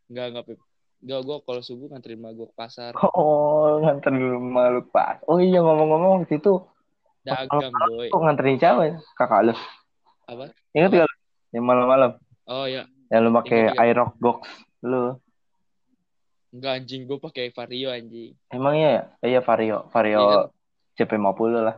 Enggak, 0.07 0.25
enggak, 0.31 0.43
Pip. 0.47 0.59
Enggak, 1.01 1.19
gue 1.25 1.37
kalau 1.41 1.61
subuh 1.61 1.87
nganterin 1.91 2.19
emak 2.21 2.31
gue 2.33 2.47
ke 2.47 2.55
pasar. 2.55 2.91
Oh, 3.17 3.81
nganter 3.83 4.13
rumah 4.13 4.71
lu 4.71 4.81
pas. 4.87 5.19
Oh 5.27 5.41
iya 5.41 5.59
ngomong-ngomong 5.59 6.23
waktu 6.23 6.39
itu 6.39 6.63
Dagang, 7.21 7.69
boy. 7.69 8.07
kok 8.09 8.17
nganterin 8.17 8.57
siapa 8.57 8.81
ya? 8.87 8.95
Kakak 9.13 9.51
lu. 9.51 9.53
Apa? 10.25 10.51
Ingat 10.71 10.91
gak? 10.95 11.11
Yang 11.51 11.65
malam-malam. 11.65 12.11
Oh 12.47 12.65
ya, 12.65 12.83
Yang 13.07 13.21
lu 13.21 13.31
pakai. 13.33 13.61
Aerox 13.75 14.11
box 14.17 14.39
lu. 14.81 15.15
enggak 16.51 16.83
anjing. 16.83 17.07
Gue 17.07 17.15
pakai 17.17 17.51
Vario, 17.51 17.89
anjing. 17.89 18.35
Emang 18.51 18.75
iya 18.75 18.89
ya? 18.91 19.03
Iya 19.23 19.39
Vario, 19.39 19.87
Vario 19.87 20.19
Iya. 20.19 20.39
CP50 20.99 21.63
lah. 21.63 21.77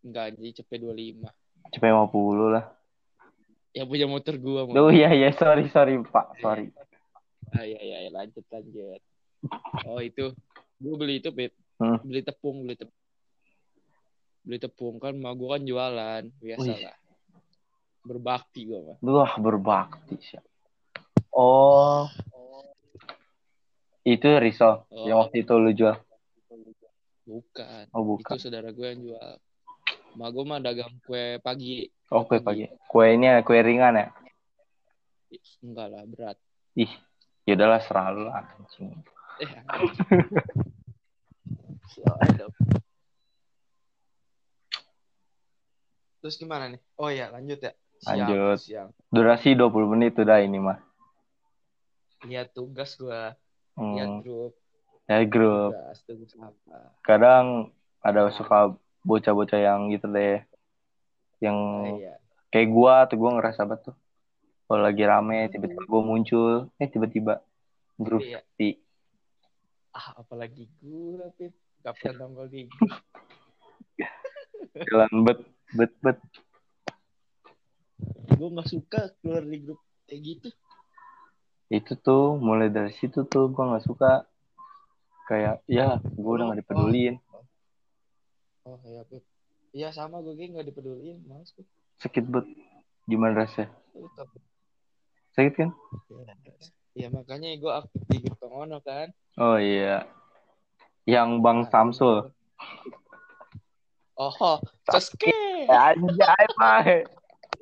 Enggak, 0.00 0.24
anjing. 0.32 0.52
CP25. 0.54 1.28
CP50 1.70 2.16
lah. 2.48 2.64
Yang 3.76 3.86
punya 3.86 4.06
motor 4.08 4.34
gue. 4.34 4.60
Oh 4.74 4.88
iya 4.88 5.12
iya 5.12 5.28
sorry 5.30 5.68
sorry 5.68 6.00
Pak, 6.00 6.40
sorry. 6.40 6.72
Ah, 7.52 7.64
iya, 7.64 7.80
iya, 7.80 7.96
iya. 8.04 8.10
lanjut, 8.12 8.44
lanjut. 8.48 9.00
Oh, 9.84 10.00
itu. 10.00 10.32
Gue 10.80 10.94
beli 10.96 11.20
itu, 11.20 11.28
Pip. 11.32 11.52
Hmm. 11.76 12.00
Beli 12.02 12.20
tepung, 12.20 12.64
beli 12.64 12.76
tepung. 12.76 12.96
Beli 14.48 14.56
tepung 14.56 14.96
kan, 14.96 15.12
emak 15.12 15.36
gue 15.36 15.48
kan 15.52 15.60
jualan. 15.60 16.22
Biasa 16.40 16.70
lah. 16.72 16.96
Berbakti 18.00 18.64
gue, 18.64 18.80
mah. 18.80 18.96
Wah 19.04 19.32
berbakti 19.36 20.16
sih. 20.24 20.40
Oh, 21.36 22.08
itu 24.08 24.24
risol 24.40 24.88
Oh. 24.88 25.04
yang 25.04 25.20
waktu 25.20 25.44
itu 25.44 25.52
lu 25.52 25.76
jual. 25.76 26.00
Bukan. 27.28 27.92
Oh 27.92 28.00
bukan. 28.08 28.40
Itu 28.40 28.48
saudara 28.48 28.72
gue 28.72 28.86
yang 28.88 29.04
jual. 29.04 29.32
Emak 30.16 30.28
gue 30.32 30.44
mah 30.48 30.58
dagang 30.64 30.96
kue 31.04 31.36
pagi. 31.44 31.84
Oh 32.08 32.24
kue 32.24 32.40
pagi. 32.40 32.64
Kue 32.88 33.20
ini 33.20 33.28
ya, 33.28 33.44
kue 33.44 33.60
ringan 33.60 34.00
ya. 34.00 34.08
Enggak 35.60 35.92
lah, 35.92 36.02
berat. 36.08 36.40
Ih, 36.72 36.88
ya 37.44 37.52
udahlah 37.52 37.84
serah 37.84 38.08
lu 38.16 38.24
lah. 38.24 38.48
anjing. 38.56 38.96
Eh, 39.44 39.50
anjing. 39.68 40.24
Siap. 41.92 42.48
Terus 46.28 46.44
gimana 46.44 46.68
nih? 46.68 46.76
Oh 47.00 47.08
ya, 47.08 47.32
lanjut 47.32 47.56
ya. 47.56 47.72
Siang, 48.04 48.20
Lanjut. 48.20 48.58
Siang. 48.60 48.88
Durasi 49.08 49.56
20 49.56 49.88
menit 49.88 50.12
udah 50.12 50.44
ini 50.44 50.60
mah. 50.60 50.76
Lihat 52.20 52.52
tugas 52.52 53.00
gua. 53.00 53.32
Hmm. 53.72 53.96
Lihat 53.96 54.12
grup. 54.20 54.52
Ya 55.08 55.24
grup. 55.24 55.72
Tugas, 55.72 55.98
tugas 56.04 56.32
apa. 56.36 56.92
Kadang 57.00 57.72
ada 58.04 58.28
suka 58.28 58.76
bocah-bocah 59.08 59.56
yang 59.56 59.88
gitu 59.88 60.04
deh. 60.04 60.44
Yang 61.40 61.56
Ah, 61.56 61.96
iya. 61.96 62.14
kayak 62.52 62.68
gua 62.76 63.08
tuh 63.08 63.16
gua 63.16 63.40
ngerasa 63.40 63.64
banget 63.64 63.88
tuh. 63.88 63.96
Kalau 64.68 64.84
lagi 64.84 65.08
rame 65.08 65.48
tiba-tiba 65.48 65.80
gua 65.88 66.02
muncul, 66.04 66.68
eh 66.76 66.92
tiba-tiba 66.92 67.40
grup 67.96 68.20
Iya. 68.20 68.44
di 68.60 68.76
Ah, 69.96 70.20
apalagi 70.20 70.68
gua, 70.76 71.32
Pip. 71.40 71.56
Kapan 71.80 72.12
nongol 72.20 72.52
di 72.52 72.68
grup? 72.68 73.00
jalan 74.92 75.24
bet 75.24 75.40
bet 75.74 75.92
bet. 76.00 76.18
Gua 78.38 78.48
nggak 78.54 78.68
suka 78.68 79.00
keluar 79.18 79.42
di 79.42 79.58
grup 79.58 79.80
kayak 80.06 80.20
gitu. 80.22 80.48
itu 81.68 81.92
tuh 82.00 82.40
mulai 82.40 82.72
dari 82.72 82.96
situ 82.96 83.28
tuh 83.28 83.52
gua 83.52 83.76
nggak 83.76 83.84
suka 83.84 84.24
kayak 85.28 85.60
ya 85.68 86.00
gua 86.16 86.32
udah 86.40 86.44
nggak 86.48 86.60
dipeduliin 86.64 87.16
Oh, 88.64 88.76
iya, 88.84 89.00
Pip. 89.04 89.24
Iya, 89.72 89.88
sama 89.90 90.20
gue 90.20 90.36
kayak 90.36 90.52
nggak 90.52 90.66
dipeduliin. 90.68 91.24
Males 91.24 91.56
gue. 91.56 91.64
sakit 91.96 92.24
bet 92.24 92.44
gimana 93.04 93.32
rasanya 93.34 93.72
sakit 95.32 95.54
kan 95.56 95.70
Ya, 96.92 97.08
makanya 97.08 97.54
gue 97.54 97.72
aktif 97.72 98.00
di 98.06 98.16
grup 98.20 98.36
Pengono 98.38 98.78
kan. 98.84 99.08
oh 99.36 99.56
iya 99.56 100.04
yang 101.04 101.40
bang 101.40 101.64
Samsul 101.66 102.28
Oh, 104.18 104.58
Sasuke. 104.82 105.30
anjay 105.64 106.44
mah 106.58 106.82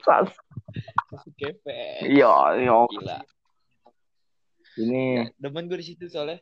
Sas 0.00 0.32
Sasuke 1.06 1.48
fans. 1.60 2.00
iya 2.02 2.32
iya 2.56 2.72
Gila. 2.88 3.18
ini 4.78 5.28
Demen 5.36 5.68
gue 5.68 5.76
di 5.76 5.86
situ 5.86 6.04
soalnya. 6.06 6.40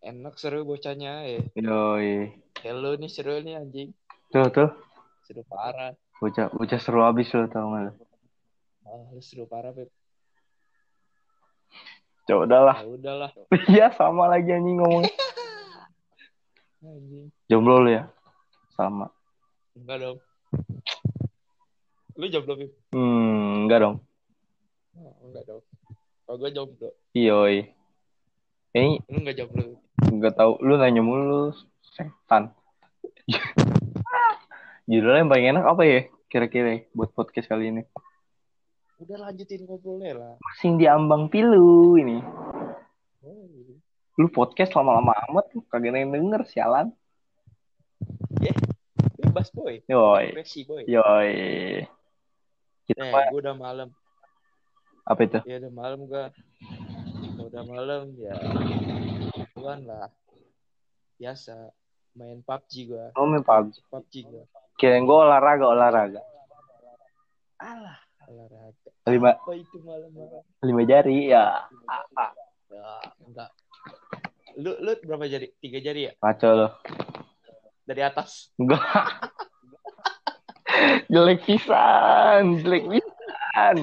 Enak 0.00 0.34
seru 0.34 0.64
bocahnya 0.64 1.22
ya. 1.24 1.40
yoi 1.54 2.34
Hello 2.58 2.96
nih 2.96 3.06
seru 3.06 3.38
nih 3.38 3.54
anjing. 3.54 3.94
tuh 4.28 4.50
tuh 4.50 4.70
Seru 5.22 5.46
parah. 5.46 5.94
bocah 6.18 6.50
bocah 6.50 6.78
seru 6.78 7.00
abis 7.00 7.30
lo 7.30 7.46
tau 7.46 7.70
gak 7.70 7.82
lo 7.86 7.92
Oh, 8.82 9.06
lu 9.12 9.22
seru 9.22 9.44
parah, 9.44 9.70
Beb. 9.70 9.86
ya 12.26 12.34
udahlah 12.36 12.76
Ya 12.76 12.86
udahlah. 12.88 13.30
iya 13.68 13.86
sama 13.94 14.26
lagi 14.26 14.50
anjing 14.50 14.74
ngomong 14.76 15.06
Anjing. 16.82 17.30
jomblo 17.46 17.78
lu 17.78 17.90
ya 17.92 18.10
sama 18.72 19.06
Enggak 19.80 19.98
dong. 20.04 20.18
Lu 22.20 22.26
jomblo, 22.28 22.52
Beb? 22.60 22.70
hmm 22.92 23.64
enggak 23.64 23.80
dong 23.80 23.96
Oh, 25.00 25.14
enggak 25.24 25.44
dong. 25.48 25.62
Kalau 26.28 26.36
gue 26.36 26.50
jomblo. 26.52 26.88
yoi 27.16 27.72
ini 28.76 29.00
Lu 29.08 29.16
enggak 29.24 29.36
jomblo. 29.40 29.80
Enggak 30.04 30.36
tahu 30.36 30.60
lu 30.60 30.76
nanya 30.76 31.00
mulu 31.00 31.56
setan. 31.80 32.52
Judulnya 34.90 35.24
yang 35.24 35.30
paling 35.32 35.46
enak 35.56 35.64
apa 35.64 35.82
ya? 35.88 36.00
Kira-kira 36.28 36.84
buat 36.92 37.14
podcast 37.16 37.48
kali 37.48 37.72
ini. 37.72 37.82
Udah 39.00 39.16
lanjutin 39.16 39.64
ngobrolnya 39.64 40.12
lah. 40.12 40.34
Masing 40.44 40.76
di 40.76 40.84
ambang 40.84 41.32
pilu 41.32 41.96
ini. 41.96 42.20
Oh, 43.24 43.48
gitu. 43.48 43.80
Lu 44.20 44.28
podcast 44.28 44.76
lama-lama 44.76 45.16
amat 45.30 45.56
kagak 45.72 45.96
yang 45.96 46.12
denger 46.12 46.44
sialan. 46.44 46.92
Bebas, 49.30 49.48
boy. 49.54 49.78
Yoi. 49.86 50.34
Depresi, 50.34 50.66
boy. 50.66 50.82
Yoi. 50.84 51.30
Kita 52.82 52.98
Eh, 53.00 53.30
gue 53.30 53.38
udah 53.38 53.54
malam. 53.54 53.88
apa 55.00 55.20
itu? 55.22 55.38
Ya 55.46 55.58
udah 55.58 55.70
malam 55.72 56.00
gue. 56.04 56.24
Udah 57.40 57.62
malam 57.62 58.10
ya. 58.16 58.34
Tuan 59.54 59.86
lah. 59.86 60.10
Biasa. 61.14 61.70
Main 62.10 62.42
PUBG 62.42 62.90
gue. 62.90 63.06
Oh, 63.14 63.22
main 63.24 63.40
PUBG. 63.40 63.86
PUBG 63.86 64.14
gue. 64.26 64.44
Kirain 64.74 65.06
gue 65.06 65.14
olahraga, 65.14 65.62
olahraga. 65.64 66.20
Alah. 67.56 67.98
Olahraga. 68.26 68.88
Lima, 69.06 69.30
Apa 69.32 69.54
itu 69.54 69.78
malam-malam? 69.80 70.42
lima 70.60 70.82
jari 70.84 71.30
ya. 71.30 71.70
Ya, 72.66 72.90
enggak. 73.20 73.50
Lu, 74.56 74.74
lu 74.76 74.90
berapa 75.00 75.24
jari? 75.24 75.54
Tiga 75.56 75.78
jari 75.78 76.10
ya? 76.10 76.12
Ngaco 76.18 76.48
lo. 76.50 76.68
Dari 77.90 78.06
atas. 78.06 78.54
Enggak. 78.54 78.78
jelek 81.10 81.42
pisan, 81.42 82.62
jelek 82.62 82.86
pisan. 82.86 83.76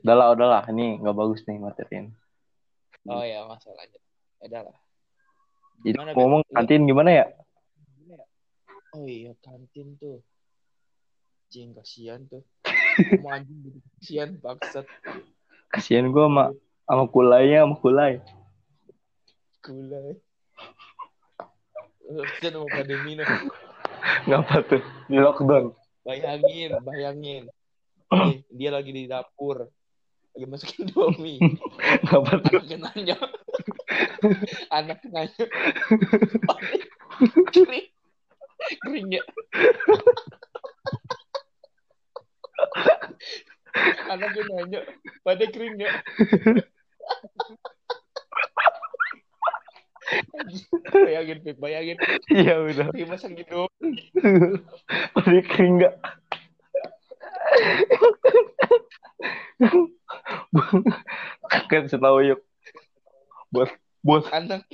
Udah 0.00 0.14
lah, 0.16 0.28
udah 0.32 0.48
lah. 0.48 0.62
Ini 0.72 1.04
nggak 1.04 1.16
bagus 1.20 1.44
nih 1.44 1.60
materiin. 1.60 2.16
Oh 3.04 3.20
ya, 3.20 3.44
masalahnya. 3.44 4.00
Udah 4.40 4.72
lah. 4.72 4.76
Itu 5.84 6.00
Gimana, 6.00 6.16
ngomong 6.16 6.40
kantin 6.48 6.88
gimana 6.88 7.10
ya? 7.12 7.26
Oh 8.96 9.04
iya, 9.04 9.36
kantin 9.44 10.00
tuh. 10.00 10.24
Cing, 11.52 11.76
kasihan 11.76 12.24
tuh. 12.24 12.40
Mau 13.20 13.36
anjing. 13.36 13.84
Kasihan, 14.00 14.32
bangsat. 14.40 14.88
Kasihan 15.68 16.08
gue 16.08 16.24
sama 16.24 16.56
Sama 16.88 17.04
kulainya, 17.08 17.68
sama 17.68 17.76
kulai. 17.84 18.24
Gula. 19.60 20.16
Bisa 22.04 22.52
nama 22.52 22.68
pandemi 22.68 23.16
no. 23.16 23.24
Ngapa 24.28 24.60
tuh? 24.68 24.82
Di 25.08 25.16
lockdown. 25.16 25.72
Bayangin, 26.04 26.76
bayangin. 26.84 27.44
Nih, 28.12 28.44
dia 28.52 28.70
lagi 28.70 28.92
di 28.92 29.08
dapur. 29.08 29.72
Lagi 30.36 30.46
masukin 30.46 30.92
Indomie. 30.92 31.40
Ngapa 32.04 32.44
tuh? 32.44 32.60
Anaknya 32.60 32.78
nanya. 32.84 33.16
Anaknya 34.68 35.08
nanya. 35.14 35.44
Kering. 37.54 37.88
Kering 38.84 39.08
ya. 39.16 39.22
Anaknya 44.12 44.42
nanya. 44.52 44.80
Pada 45.24 45.44
kering 45.48 45.76
ya. 45.80 45.92
bayangin, 50.92 51.33
Pip. 51.44 51.60
Bayangin. 51.60 52.00
Iya 52.32 52.64
udah. 52.64 52.88
Dia 52.96 53.04
masak 53.04 53.36
gitu. 53.36 53.68
Pada 55.12 55.40
kering 55.44 55.84
nggak? 55.84 55.94
kan 61.68 61.84
setahu 61.84 62.24
yuk. 62.24 62.40
Bos, 63.52 63.70
bos 64.00 64.24
Anak. 64.32 64.64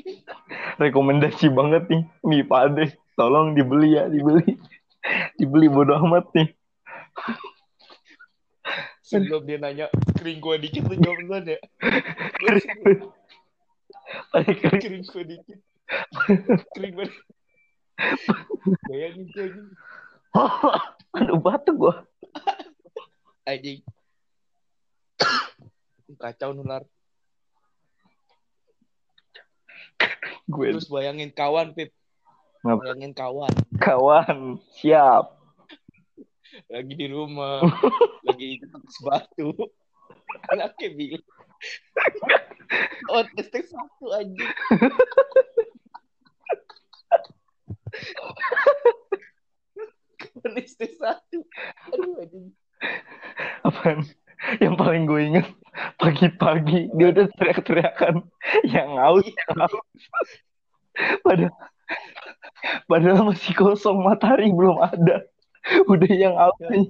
rekomendasi 0.81 1.51
banget 1.53 1.91
nih 1.91 2.07
mie 2.23 2.47
pade. 2.47 2.95
Tolong 3.19 3.53
dibeli 3.59 3.99
ya, 3.99 4.09
dibeli. 4.09 4.57
Dibeli 5.37 5.67
bodo 5.69 5.99
amat 6.07 6.31
nih. 6.33 6.49
Sebelum 9.05 9.43
dia 9.43 9.59
nanya, 9.59 9.91
kering 10.17 10.39
gua 10.39 10.55
dikit 10.55 10.87
lu 10.87 10.95
jawab 11.03 11.19
duluan 11.19 11.43
ya. 11.51 11.59
Kering. 12.39 12.69
Kering 14.79 15.05
gua 15.11 15.25
dikit. 15.27 15.59
Kering 16.77 16.93
gua 16.95 17.07
Bayangin 18.89 19.27
tuh 19.35 19.43
anjing. 19.45 19.67
Aduh 21.17 21.39
batuk 21.43 21.75
gua. 21.77 21.95
Anjing. 23.45 23.83
Kacau 26.23 26.55
nular. 26.55 26.83
Gue 30.51 30.75
Terus 30.75 30.91
bayangin 30.91 31.31
kawan, 31.31 31.71
Pip. 31.77 31.95
Ngap- 32.67 32.83
Bayangin 32.83 33.13
kawan. 33.15 33.55
kawan 33.79 34.59
siap. 34.75 35.39
Lagi 36.67 36.95
di 36.99 37.07
rumah. 37.07 37.63
lagi 38.27 38.59
tepes 38.59 38.97
batu. 39.07 39.51
Anaknya 40.51 40.89
bilang. 40.95 41.25
Oh, 43.11 43.27
testek 43.35 43.67
satu 43.67 44.15
anjing. 44.15 44.47
Kawan 50.21 50.51
testek 50.57 50.93
satu. 51.01 51.39
Aduh, 51.97 52.21
anjing. 52.21 52.53
Apaan? 53.65 54.05
Yang 54.57 54.75
paling 54.81 55.05
gue 55.05 55.21
inget 55.21 55.47
pagi-pagi 56.01 56.89
dia 56.97 57.13
udah 57.13 57.29
teriak-teriakan 57.37 58.25
yang 58.73 58.97
haus, 58.97 59.29
yang 59.29 59.57
haus. 59.61 59.85
Padahal, 61.21 61.53
padahal 62.89 63.21
masih 63.29 63.53
kosong 63.53 64.01
matahari 64.01 64.49
belum 64.49 64.81
ada. 64.81 65.29
Udah 65.85 66.13
yang 66.13 66.35
haus 66.41 66.57
nih. 66.73 66.89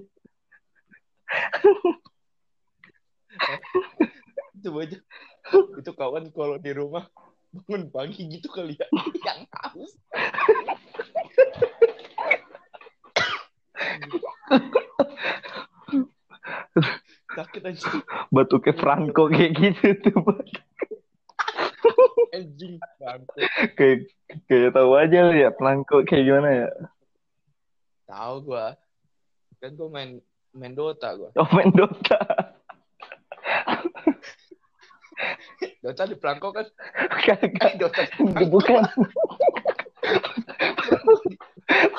Coba 4.63 4.79
aja. 4.87 4.99
Itu 5.75 5.93
kawan 5.95 6.31
kalau 6.31 6.55
di 6.63 6.71
rumah 6.71 7.11
bangun 7.51 7.91
pagi 7.91 8.23
gitu 8.31 8.49
kali 8.51 8.79
ya. 8.79 8.87
Yang 9.27 9.41
haus. 9.59 9.93
Sakit 17.35 17.63
anjing. 17.67 18.03
Batuknya 18.31 18.75
Franco 18.79 19.31
kayak 19.31 19.53
gitu 19.59 19.89
tuh. 20.03 20.23
Anjing. 22.31 22.79
Bangku. 22.99 23.39
Kayak 23.75 23.99
kayak 24.47 24.71
tahu 24.75 24.91
aja 24.95 25.19
lu 25.27 25.35
ya 25.35 25.51
Franco 25.55 26.03
kayak 26.07 26.25
gimana 26.27 26.51
ya. 26.67 26.69
Tahu 28.07 28.35
gua. 28.47 28.79
Kan 29.59 29.75
gua 29.75 29.89
main 29.91 30.11
main 30.55 30.75
Dota 30.75 31.15
gua. 31.19 31.31
Oh 31.35 31.51
main 31.55 31.71
Dota. 31.75 32.19
Dota 35.81 36.05
di 36.05 36.17
Prangko 36.17 36.53
kan. 36.53 36.67
Kagak. 37.25 37.77
Dota 37.81 38.03
di 38.05 38.45
Bukan. 38.49 38.85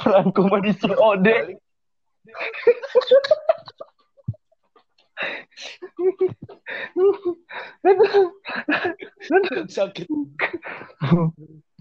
Franco 0.02 0.42
mah 0.48 0.60
di 0.62 0.74
balik. 0.76 1.58
Sakit. 9.72 10.08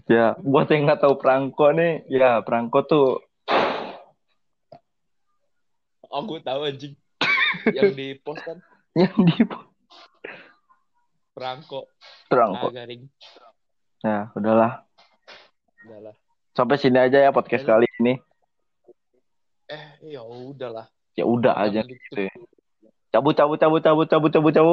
Ya, 0.09 0.35
buat 0.43 0.67
yang 0.67 0.89
nggak 0.89 1.01
tahu 1.01 1.15
Prangko 1.21 1.71
nih, 1.71 2.03
ya 2.11 2.41
Prangko 2.43 2.83
tuh 2.83 3.21
Aku 6.11 6.43
tahu 6.43 6.67
anjing. 6.67 6.99
Yang 7.71 7.91
di 7.95 8.07
post 8.19 8.43
kan 8.43 8.59
yang 8.95 9.15
di 9.23 9.43
Prangko. 11.41 11.89
Prangko. 12.29 12.69
Ah, 12.69 12.73
garing. 12.85 13.09
Ya, 14.05 14.29
udahlah. 14.37 14.85
Udahlah. 15.89 16.13
Sampai 16.53 16.77
sini 16.77 17.01
aja 17.01 17.17
ya 17.17 17.33
podcast 17.33 17.65
kali 17.65 17.89
ini. 17.97 18.13
Eh, 19.65 20.13
ya 20.13 20.21
udahlah. 20.21 20.85
Ya 21.17 21.25
udah 21.25 21.57
aja 21.57 21.81
gitu 21.81 22.29
ya. 22.29 22.33
Cabut, 23.09 23.33
cabut, 23.33 23.57
cabut, 23.57 23.81
cabut, 23.81 24.05
cabut, 24.05 24.29
cabut, 24.29 24.53
cabut. 24.53 24.69